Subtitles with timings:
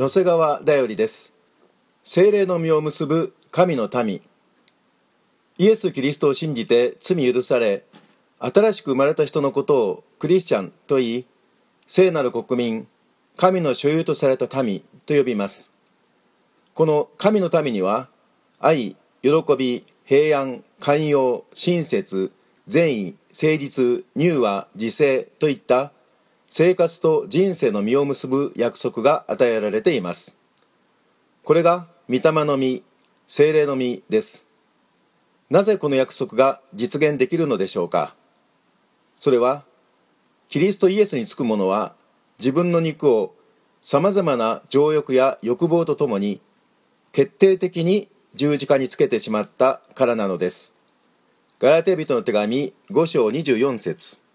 [0.00, 1.34] 野瀬川だよりです。
[2.02, 4.22] 精霊の実を結ぶ神の民。
[5.58, 7.84] イエス・キリストを信じて罪許され
[8.38, 11.26] 新しく生まれた人のことをクリスチャンと言い
[11.86, 12.88] 聖なる国民
[13.36, 15.74] 神の所有とされた民と呼びます。
[16.72, 18.08] この神の民には
[18.58, 22.32] 愛喜び平安寛容親切
[22.64, 25.92] 善意誠実乳和自制といった
[26.52, 30.36] 生活と人生の実を結ぶ約束が与えられています。
[31.44, 32.82] これが御霊の実
[33.28, 34.48] 精霊の実です。
[35.48, 38.16] なぜこの約束が実現できるのでしょうか。
[39.16, 39.62] それは
[40.48, 41.94] キリストイエスにつく者は
[42.40, 43.32] 自分の肉を
[43.80, 46.40] さまざまな情欲や欲望とともに
[47.12, 50.74] 決定的に十字架につけてしまったからなのです。
[51.60, 54.29] ガラテ人の手紙5章24節。